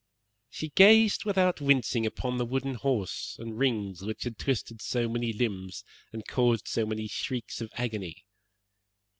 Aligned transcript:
"'She 0.49 0.69
gazed 0.69 1.25
without 1.25 1.61
wincing 1.61 2.07
upon 2.07 2.37
the 2.39 2.45
wooden 2.47 2.73
horse 2.73 3.35
and 3.37 3.59
rings 3.59 4.01
which 4.01 4.23
had 4.23 4.35
twisted 4.39 4.81
so 4.81 5.07
many 5.07 5.31
limbs 5.31 5.83
and 6.11 6.27
caused 6.27 6.67
so 6.67 6.87
many 6.87 7.07
shrieks 7.07 7.61
of 7.61 7.69
agony. 7.75 8.25